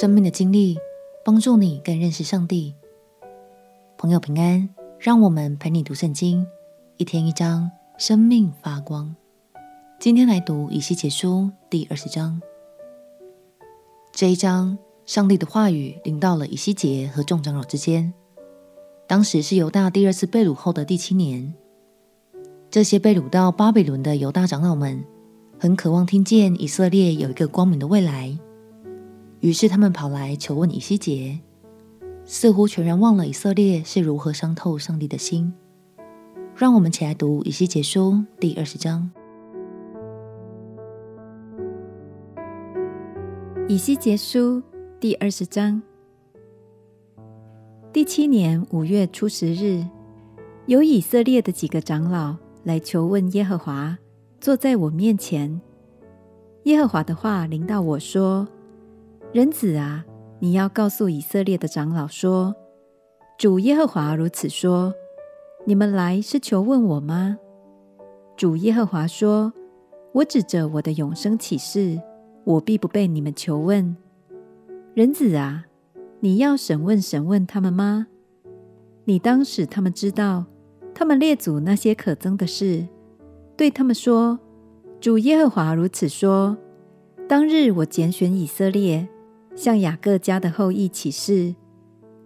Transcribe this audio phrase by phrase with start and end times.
[0.00, 0.78] 生命的经历，
[1.24, 2.72] 帮助你更认识上帝。
[3.96, 4.68] 朋友平安，
[5.00, 6.46] 让我们陪你读圣经，
[6.98, 9.16] 一天一章，生命发光。
[9.98, 12.40] 今天来读以西结书第二十章。
[14.12, 18.14] 这一章，上帝的话语临到了以西结和众长老之间。
[19.08, 21.52] 当时是犹大第二次被掳后的第七年，
[22.70, 25.04] 这些被掳到巴比伦的犹大长老们，
[25.58, 28.38] 很渴望听见以色列有一个光明的未来。
[29.40, 31.38] 于是他们跑来求问以西结，
[32.24, 35.54] 似乎全然忘了以色列是如何伤透上帝的心。
[36.56, 39.08] 让我们起来读以西结书第二十章。
[43.68, 44.60] 以西结书
[44.98, 45.80] 第二十章。
[47.92, 49.86] 第七年五月初十日，
[50.66, 53.96] 有以色列的几个长老来求问耶和华，
[54.40, 55.60] 坐在我面前。
[56.64, 58.48] 耶和华的话临到我说。
[59.30, 60.02] 人子啊，
[60.38, 62.54] 你要告诉以色列的长老说：
[63.36, 64.94] 主耶和华如此说：
[65.66, 67.36] 你们来是求问我吗？
[68.38, 69.52] 主耶和华说：
[70.12, 72.00] 我指着我的永生起誓，
[72.44, 73.94] 我必不被你们求问。
[74.94, 75.66] 人子啊，
[76.20, 78.06] 你要审问审问他们吗？
[79.04, 80.46] 你当使他们知道
[80.94, 82.88] 他们列祖那些可憎的事，
[83.58, 84.38] 对他们说：
[84.98, 86.56] 主耶和华如此说：
[87.28, 89.06] 当日我拣选以色列。
[89.58, 91.52] 向雅各家的后裔起誓，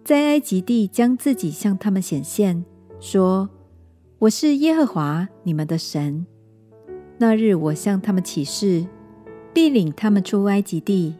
[0.05, 2.63] 在埃及地将自己向他们显现，
[2.99, 3.49] 说
[4.19, 6.27] ：“我是耶和华你们的神。”
[7.17, 8.85] 那日我向他们起誓，
[9.51, 11.15] 必领他们出埃及地，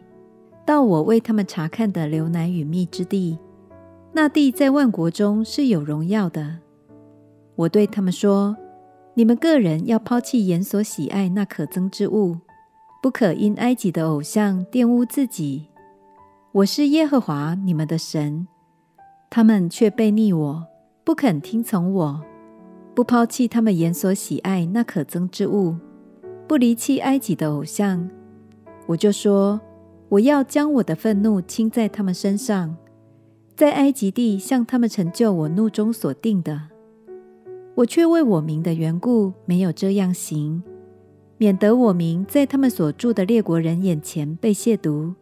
[0.64, 3.36] 到我为他们察看的流奶与蜜之地。
[4.12, 6.58] 那地在万国中是有荣耀的。
[7.56, 8.56] 我对他们说
[9.14, 12.36] ：“你们个人要抛弃眼所喜爱那可憎之物，
[13.02, 15.66] 不可因埃及的偶像玷污自己。”
[16.54, 18.46] 我是耶和华你们的神，
[19.28, 20.64] 他们却悖逆我，
[21.02, 22.22] 不肯听从我，
[22.94, 25.74] 不抛弃他们眼所喜爱那可憎之物，
[26.46, 28.08] 不离弃埃及的偶像。
[28.86, 29.60] 我就说，
[30.08, 32.76] 我要将我的愤怒倾在他们身上，
[33.56, 36.68] 在埃及地向他们成就我怒中所定的。
[37.74, 40.62] 我却为我名的缘故没有这样行，
[41.36, 45.14] 免得我名在他们所住的列国人眼前被亵渎。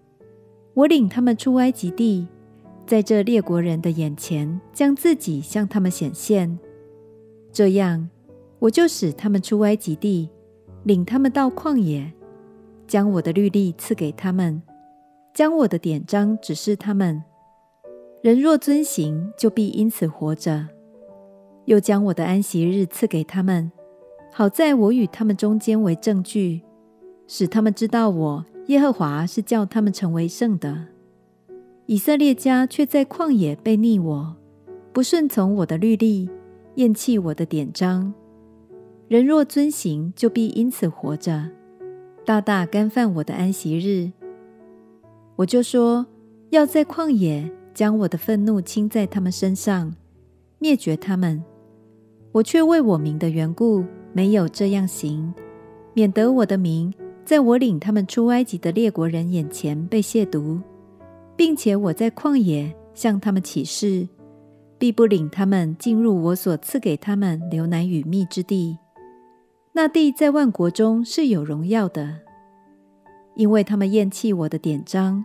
[0.74, 2.26] 我领他们出埃及地，
[2.86, 6.58] 在这列国人的眼前，将自己向他们显现。
[7.52, 8.08] 这样，
[8.58, 10.30] 我就使他们出埃及地，
[10.84, 12.10] 领他们到旷野，
[12.86, 14.62] 将我的律例赐给他们，
[15.34, 17.22] 将我的典章指示他们。
[18.22, 20.68] 人若遵行，就必因此活着。
[21.66, 23.70] 又将我的安息日赐给他们，
[24.32, 26.62] 好在我与他们中间为证据，
[27.26, 28.46] 使他们知道我。
[28.66, 30.86] 耶和华是叫他们成为圣的，
[31.86, 34.36] 以色列家却在旷野悖逆我，
[34.92, 36.30] 不顺从我的律例，
[36.76, 38.14] 厌弃我的典章。
[39.08, 41.50] 人若遵行，就必因此活着，
[42.24, 44.12] 大大干犯我的安息日。
[45.36, 46.06] 我就说
[46.50, 49.92] 要在旷野将我的愤怒倾在他们身上，
[50.60, 51.42] 灭绝他们。
[52.30, 55.34] 我却为我名的缘故，没有这样行，
[55.94, 56.94] 免得我的名。
[57.24, 60.60] 在我领他们出埃及的列国人眼前被亵渎，
[61.36, 64.08] 并且我在旷野向他们起誓，
[64.76, 68.76] 必不领他们进入我所赐给他们流奶与蜜之地。
[69.72, 72.18] 那地在万国中是有荣耀的，
[73.36, 75.24] 因为他们厌弃我的典章，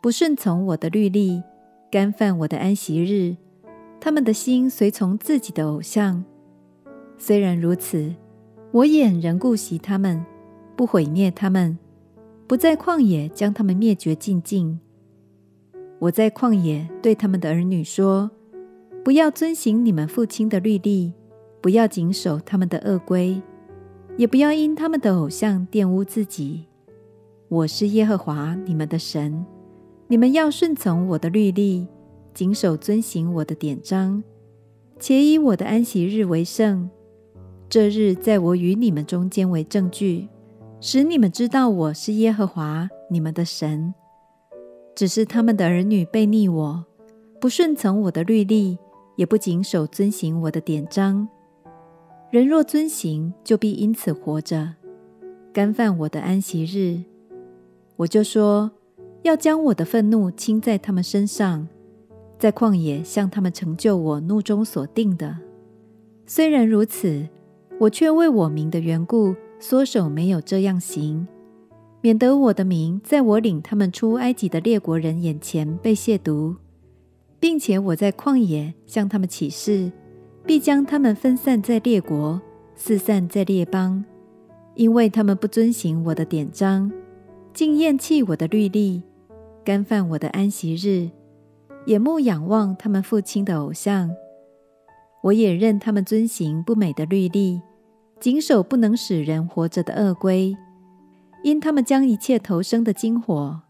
[0.00, 1.42] 不顺从我的律例，
[1.90, 3.36] 干犯我的安息日，
[4.00, 6.24] 他们的心随从自己的偶像。
[7.18, 8.14] 虽然如此，
[8.72, 10.24] 我眼仍顾惜他们。
[10.76, 11.78] 不毁灭他们，
[12.46, 14.78] 不在旷野将他们灭绝尽尽。
[15.98, 18.30] 我在旷野对他们的儿女说：
[19.04, 21.12] 不要遵行你们父亲的律例，
[21.60, 23.40] 不要谨守他们的恶规，
[24.16, 26.66] 也不要因他们的偶像玷污自己。
[27.48, 29.44] 我是耶和华你们的神，
[30.08, 31.86] 你们要顺从我的律例，
[32.34, 34.22] 谨守遵行我的典章，
[34.98, 36.90] 且以我的安息日为圣。
[37.68, 40.28] 这日在我与你们中间为证据。
[40.86, 43.94] 使你们知道我是耶和华你们的神。
[44.94, 46.84] 只是他们的儿女悖逆我，
[47.40, 48.76] 不顺从我的律例，
[49.16, 51.26] 也不谨守遵行我的典章。
[52.30, 54.74] 人若遵行，就必因此活着，
[55.54, 57.02] 干犯我的安息日。
[57.96, 58.70] 我就说
[59.22, 61.66] 要将我的愤怒倾在他们身上，
[62.38, 65.38] 在旷野向他们成就我怒中所定的。
[66.26, 67.26] 虽然如此，
[67.80, 69.34] 我却为我名的缘故。
[69.66, 71.26] 缩手没有这样行，
[72.02, 76.54] 免得我的名在我领他们出埃及的列国人眼前被亵渎，
[77.40, 79.90] 并且我在旷野向他们起誓，
[80.44, 82.38] 必将他们分散在列国，
[82.76, 84.04] 四散在列邦，
[84.74, 86.92] 因为他们不遵行我的典章，
[87.54, 89.02] 竟厌弃我的律例，
[89.64, 91.08] 干犯我的安息日，
[91.86, 94.14] 眼目仰望他们父亲的偶像。
[95.22, 97.62] 我也任他们遵行不美的律例，
[98.20, 100.56] 谨守不能使人活着的恶规。
[101.42, 103.60] 因他们将一切投生的经火，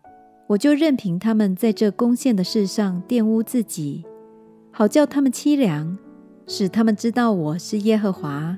[0.46, 4.04] 我就任凭他们在这攻陷的事上玷污自己，
[4.70, 5.98] 好叫他们凄凉，
[6.46, 8.56] 使他们知道我是耶和华。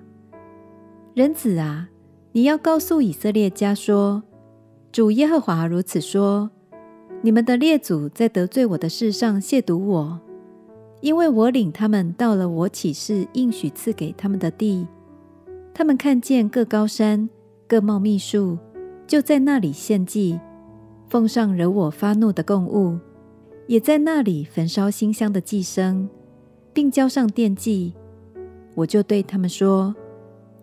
[1.15, 1.89] 人子啊，
[2.33, 4.23] 你要告诉以色列家说：
[4.93, 6.51] 主耶和华如此说：
[7.23, 10.21] 你们的列祖在得罪我的事上亵渎我，
[11.01, 14.87] 因为我领他们到了我起誓应许赐给他们的地，
[15.79, 17.29] 他们看见各高山、
[17.69, 18.57] 各茂密树。
[19.07, 20.41] 就在那里献祭，
[21.07, 22.99] 奉上惹我发怒的供物，
[23.67, 26.09] 也在那里焚烧馨香的祭牲，
[26.73, 27.93] 并交上奠祭。
[28.75, 29.95] 我就对他们说：“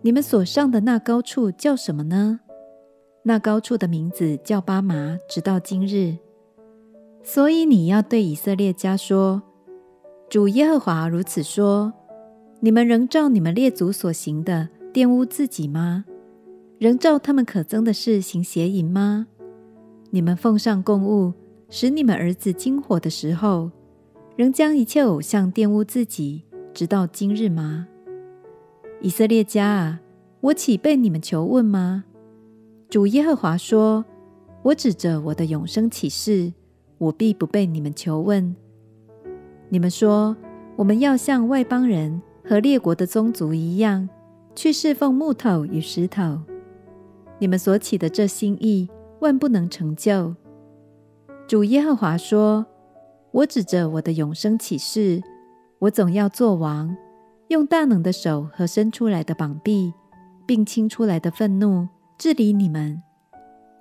[0.02, 2.40] 你们所上的那高处叫什么呢？
[3.22, 6.16] 那高处的名字叫巴麻，直到今日。
[7.22, 9.40] 所以你要对以色列家说：
[10.28, 11.92] 主耶和华如此说：
[12.58, 16.06] 你们仍照你们列祖所行的玷污自己吗？”
[16.78, 19.26] 仍照他们可憎的事行邪淫吗？
[20.10, 21.34] 你们奉上供物，
[21.68, 23.70] 使你们儿子经火的时候，
[24.36, 27.88] 仍将一切偶像玷污自己，直到今日吗？
[29.00, 30.00] 以色列家啊，
[30.40, 32.04] 我岂被你们求问吗？
[32.88, 34.04] 主耶和华说：
[34.62, 36.52] 我指着我的永生起誓，
[36.98, 38.54] 我必不被你们求问。
[39.68, 40.36] 你们说，
[40.76, 44.08] 我们要像外邦人和列国的宗族一样，
[44.54, 46.40] 去侍奉木头与石头。
[47.38, 48.88] 你们所起的这心意，
[49.20, 50.34] 万不能成就。
[51.46, 52.64] 主耶和华说
[53.32, 55.22] ：“我指着我的永生起誓，
[55.80, 56.96] 我总要做王，
[57.48, 59.92] 用大能的手和伸出来的膀臂，
[60.46, 63.02] 并倾出来的愤怒治理你们。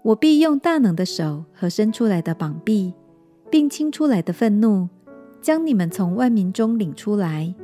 [0.03, 2.93] 我必用大能的手和伸出来的膀臂，
[3.49, 4.89] 并倾出来的愤怒，
[5.39, 7.55] 将你们从万民中领出来，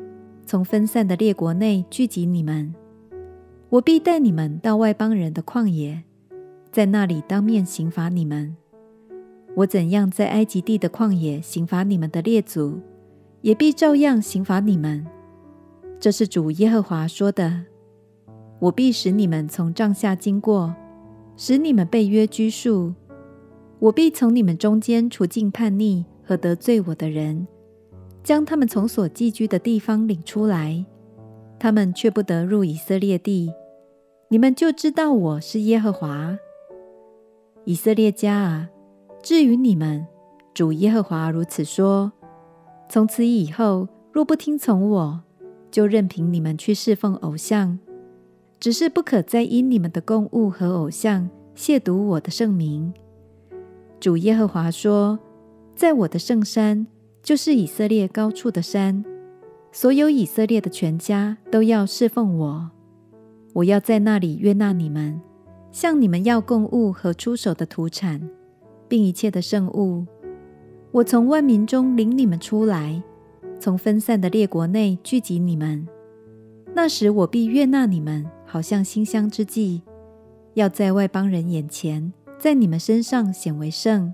[0.46, 2.74] 从分散的列国内聚集你们。”
[3.72, 6.04] 我必带你们到外邦人的旷野，
[6.72, 8.58] 在那里当面刑罚你们。
[9.58, 12.80] 我怎样在埃及地的旷野刑罚你们的列祖，
[13.42, 15.06] 也必照样刑罚你们。
[16.00, 17.66] 这是主耶和华说的。
[18.58, 20.74] 我必使你们从帐下经过，
[21.38, 22.96] 使你们被约拘束。
[23.78, 27.48] 我必从你们中间除尽叛逆和得罪我的人，
[28.24, 30.84] 将他们从所寄居的地方领出来。
[31.62, 33.52] 他们却不得入以色列地，
[34.32, 36.38] 你们就知道我是耶和华。
[37.66, 38.70] 以色列家啊，
[39.24, 40.06] 至于你们，
[40.54, 42.12] 主耶和华如此说：
[42.88, 45.24] 从此以后，若不听从我，
[45.72, 47.80] 就任凭你们去侍奉偶像，
[48.60, 52.94] 只是不可再因你们的供物和偶像亵渎我的圣名。
[54.00, 55.18] 主耶和华说：
[55.76, 56.86] 在我的圣山，
[57.24, 59.04] 就是以色列高处的山。
[59.72, 62.70] 所有以色列的全家都要侍奉我，
[63.54, 65.20] 我要在那里悦纳你们，
[65.72, 68.30] 向你们要供物和出手的土产，
[68.88, 70.06] 并一切的圣物。
[70.92, 73.02] 我从万民中领你们出来，
[73.60, 75.88] 从分散的列国内聚集你们。
[76.74, 79.82] 那时我必悦纳你们，好像馨香之祭，
[80.54, 84.14] 要在外邦人眼前，在你们身上显为圣。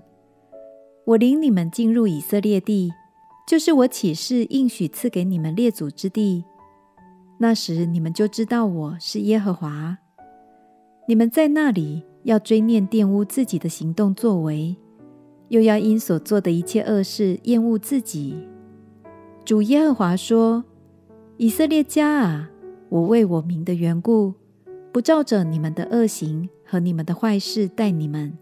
[1.04, 2.90] 我领你们进入以色列地。
[3.46, 6.42] 就是我起誓应许赐给你们列祖之地，
[7.38, 9.98] 那时你们就知道我是耶和华。
[11.06, 14.76] 你们在那里要追念玷污自己的行动作为，
[15.48, 18.48] 又要因所做的一切恶事厌恶自己。
[19.44, 20.64] 主耶和华说
[21.36, 22.50] ：“以色列家啊，
[22.88, 24.34] 我为我名的缘故，
[24.90, 28.36] 不照着你们的恶行和你们的坏事待你们，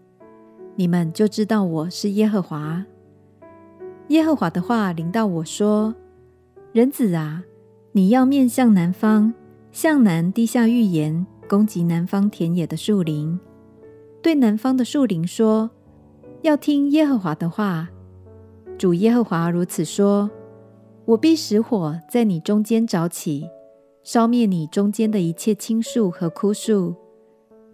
[0.75, 2.85] 你们就知道我是耶和华。”
[4.09, 5.93] 耶和华的话临到我说
[6.73, 7.43] ：“人子啊，
[7.97, 9.33] 你要面向南方，
[9.71, 13.39] 向南滴下预言，攻击南方田野的树林。
[14.21, 15.69] 对南方的树林说：
[16.41, 17.87] 要听耶和华的话。
[18.77, 20.29] 主耶和华如此说：
[21.05, 23.47] 我必使火在你中间着起，
[24.03, 26.93] 烧灭你中间的一切青树和枯树。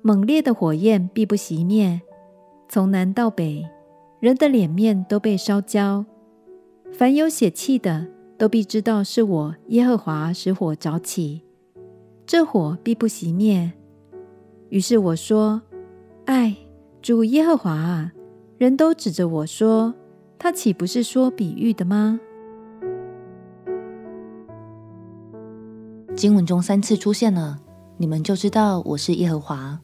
[0.04, 2.00] 猛烈的火焰必不熄灭，
[2.70, 3.66] 从南到北，
[4.20, 6.06] 人的脸面都被烧焦。”
[6.94, 8.06] 凡有血气的，
[8.42, 11.44] 都必知道是我耶和华使火着起，
[12.26, 13.72] 这火必不熄灭。
[14.70, 15.62] 于是我说
[16.26, 16.58] ：“唉，
[17.04, 18.12] 主耶和华啊，
[18.58, 19.94] 人都指着我说，
[20.40, 22.20] 他岂不是说比喻的吗？
[26.16, 27.60] 经文中三次出现了，
[27.98, 29.80] 你们就知道我是耶和华。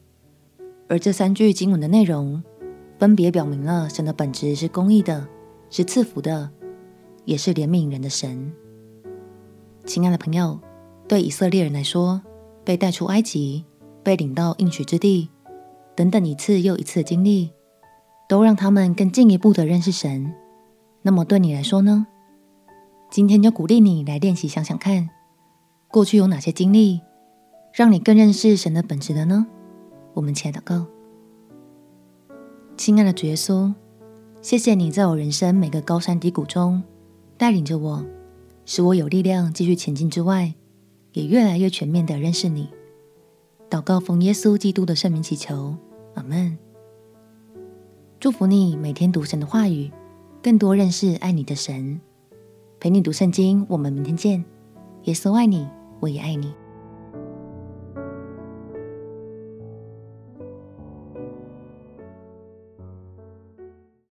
[0.88, 2.42] 而这三句经文的内容，
[2.98, 5.28] 分别表明了神的本质是公义的，
[5.70, 6.50] 是赐福的，
[7.28, 8.50] 也是怜悯人的神。
[9.84, 10.58] 亲爱的朋友，
[11.06, 12.22] 对以色列人来说，
[12.64, 13.66] 被带出埃及，
[14.02, 15.28] 被领到应许之地，
[15.94, 17.50] 等等一次又一次的经历，
[18.30, 20.32] 都让他们更进一步的认识神。
[21.02, 22.06] 那么对你来说呢？
[23.10, 25.10] 今天就鼓励你来练习想想看。
[25.88, 27.02] 过去有哪些经历，
[27.74, 29.46] 让你更认识神的本质的呢？
[30.14, 30.86] 我们起来祷告。
[32.78, 33.74] 亲爱的主耶稣，
[34.40, 36.82] 谢谢你在我人生每个高山低谷中
[37.38, 38.04] 带领着我，
[38.66, 40.52] 使我有力量继续前进之外，
[41.12, 42.68] 也越来越全面的认识你。
[43.70, 45.74] 祷告奉耶稣基督的圣名祈求，
[46.14, 46.58] 阿门。
[48.20, 49.90] 祝福你每天读神的话语，
[50.42, 52.00] 更多认识爱你的神。
[52.80, 54.44] 陪你读圣经，我们明天见。
[55.04, 55.66] 耶稣爱你。
[56.00, 56.54] 我也爱你。